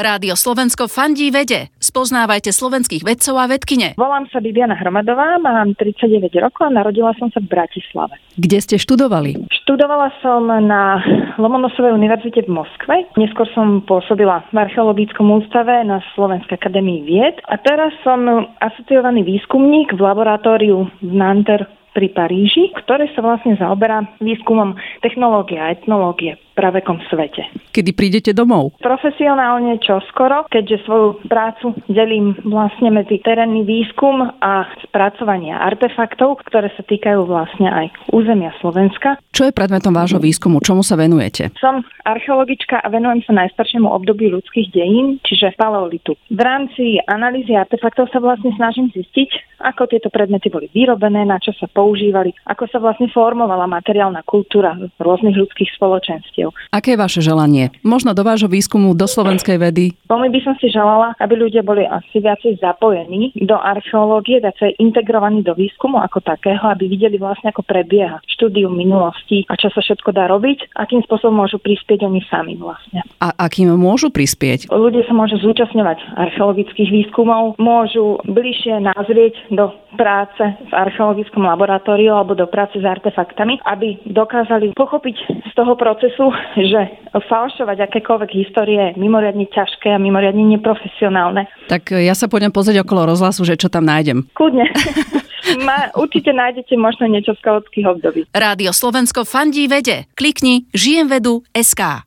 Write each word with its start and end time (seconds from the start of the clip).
Rádio 0.00 0.32
Slovensko 0.32 0.88
fandí 0.88 1.28
vede. 1.28 1.68
Spoznávajte 1.76 2.56
slovenských 2.56 3.04
vedcov 3.04 3.36
a 3.36 3.44
vedkine. 3.44 4.00
Volám 4.00 4.24
sa 4.32 4.40
Bibiana 4.40 4.72
Hromadová, 4.72 5.36
mám 5.36 5.76
39 5.76 6.32
rokov 6.40 6.72
a 6.72 6.72
narodila 6.72 7.12
som 7.20 7.28
sa 7.28 7.44
v 7.44 7.52
Bratislave. 7.52 8.16
Kde 8.40 8.58
ste 8.64 8.76
študovali? 8.80 9.36
Študovala 9.52 10.08
som 10.24 10.48
na 10.48 11.04
Lomonosovej 11.36 11.92
univerzite 11.92 12.48
v 12.48 12.64
Moskve. 12.64 13.12
Neskôr 13.20 13.44
som 13.52 13.84
pôsobila 13.84 14.40
v 14.48 14.64
archeologickom 14.64 15.28
ústave 15.36 15.84
na 15.84 16.00
Slovenskej 16.16 16.56
akadémii 16.56 17.04
vied 17.04 17.36
a 17.52 17.60
teraz 17.60 17.92
som 18.00 18.24
asociovaný 18.64 19.20
výskumník 19.28 19.92
v 19.92 20.00
laboratóriu 20.00 20.88
v 21.04 21.12
Nanter 21.12 21.68
pri 21.92 22.08
Paríži, 22.16 22.72
ktoré 22.72 23.10
sa 23.12 23.20
vlastne 23.20 23.58
zaoberá 23.60 24.06
výskumom 24.22 24.78
technológie 25.04 25.60
a 25.60 25.76
etnológie 25.76 26.40
pravekom 26.60 27.00
svete. 27.08 27.48
Kedy 27.72 27.90
prídete 27.96 28.30
domov? 28.36 28.76
Profesionálne 28.84 29.80
čoskoro, 29.80 30.44
keďže 30.52 30.84
svoju 30.84 31.08
prácu 31.24 31.72
delím 31.88 32.36
vlastne 32.44 32.92
medzi 32.92 33.16
terénny 33.24 33.64
výskum 33.64 34.28
a 34.44 34.68
spracovanie 34.84 35.56
artefaktov, 35.56 36.44
ktoré 36.44 36.68
sa 36.76 36.84
týkajú 36.84 37.24
vlastne 37.24 37.72
aj 37.72 37.86
územia 38.12 38.52
Slovenska. 38.60 39.16
Čo 39.32 39.48
je 39.48 39.56
predmetom 39.56 39.96
vášho 39.96 40.20
výskumu? 40.20 40.60
Čomu 40.60 40.84
sa 40.84 41.00
venujete? 41.00 41.48
Som 41.56 41.80
archeologička 42.04 42.84
a 42.84 42.92
venujem 42.92 43.24
sa 43.24 43.32
najstaršiemu 43.40 43.88
obdobiu 43.88 44.36
ľudských 44.36 44.68
dejín, 44.76 45.16
čiže 45.24 45.56
paleolitu. 45.56 46.12
V 46.28 46.40
rámci 46.40 47.00
analýzy 47.08 47.56
artefaktov 47.56 48.12
sa 48.12 48.20
vlastne 48.20 48.52
snažím 48.60 48.92
zistiť, 48.92 49.49
ako 49.60 49.92
tieto 49.92 50.08
predmety 50.08 50.48
boli 50.48 50.72
vyrobené, 50.72 51.28
na 51.28 51.36
čo 51.36 51.52
sa 51.54 51.68
používali, 51.68 52.32
ako 52.48 52.64
sa 52.72 52.80
vlastne 52.80 53.12
formovala 53.12 53.68
materiálna 53.68 54.24
kultúra 54.24 54.74
rôznych 54.96 55.36
ľudských 55.36 55.76
spoločenstiev. 55.76 56.50
Aké 56.72 56.96
je 56.96 57.02
vaše 57.02 57.20
želanie? 57.20 57.70
Možno 57.84 58.16
do 58.16 58.24
vášho 58.24 58.48
výskumu, 58.48 58.96
do 58.96 59.04
slovenskej 59.04 59.60
vedy? 59.60 59.92
Veľmi 60.08 60.32
by 60.32 60.40
som 60.42 60.54
si 60.58 60.72
želala, 60.72 61.12
aby 61.20 61.36
ľudia 61.36 61.60
boli 61.60 61.84
asi 61.84 62.18
viacej 62.18 62.58
zapojení 62.58 63.36
do 63.44 63.54
archeológie, 63.60 64.40
viacej 64.40 64.80
integrovaní 64.80 65.44
do 65.44 65.52
výskumu 65.52 66.00
ako 66.00 66.24
takého, 66.24 66.64
aby 66.72 66.88
videli 66.88 67.20
vlastne, 67.20 67.52
ako 67.52 67.62
prebieha 67.62 68.18
štúdium 68.26 68.72
minulosti 68.72 69.44
a 69.52 69.54
čo 69.60 69.68
sa 69.68 69.84
všetko 69.84 70.16
dá 70.16 70.26
robiť, 70.32 70.72
akým 70.78 71.04
spôsobom 71.04 71.44
môžu 71.44 71.60
prispieť 71.60 72.08
oni 72.08 72.24
sami 72.32 72.56
vlastne. 72.56 73.04
A 73.20 73.36
akým 73.36 73.68
môžu 73.76 74.08
prispieť? 74.08 74.72
Ľudia 74.72 75.04
sa 75.04 75.12
môžu 75.12 75.36
zúčastňovať 75.42 75.98
archeologických 76.16 76.90
výskumov, 76.90 77.60
môžu 77.60 78.16
bližšie 78.24 78.80
nazrieť 78.80 79.36
do 79.50 79.74
práce 79.98 80.40
v 80.40 80.72
archeologickom 80.72 81.42
laboratóriu 81.42 82.14
alebo 82.14 82.38
do 82.38 82.46
práce 82.46 82.78
s 82.78 82.86
artefaktami, 82.86 83.58
aby 83.66 83.98
dokázali 84.06 84.72
pochopiť 84.78 85.16
z 85.46 85.52
toho 85.58 85.74
procesu, 85.74 86.30
že 86.56 86.80
falšovať 87.12 87.90
akékoľvek 87.90 88.30
histórie 88.32 88.94
je 88.94 88.98
mimoriadne 88.98 89.44
ťažké 89.50 89.90
a 89.90 89.98
mimoriadne 89.98 90.46
neprofesionálne. 90.56 91.50
Tak 91.66 91.90
ja 91.98 92.14
sa 92.14 92.30
pôjdem 92.30 92.54
pozrieť 92.54 92.86
okolo 92.86 93.10
rozhlasu, 93.10 93.42
že 93.42 93.58
čo 93.58 93.68
tam 93.68 93.84
nájdem. 93.84 94.30
Kľudne. 94.32 94.70
Ma, 95.66 95.90
určite 95.96 96.30
nájdete 96.30 96.76
možno 96.78 97.10
niečo 97.10 97.34
z 97.34 97.40
kaotických 97.42 97.86
období. 97.88 98.20
Rádio 98.30 98.70
Slovensko 98.70 99.26
fandí 99.26 99.66
vede. 99.66 100.06
Klikni 100.14 100.68
žijem 100.70 101.10
vedu 101.10 101.42
SK. 101.50 102.06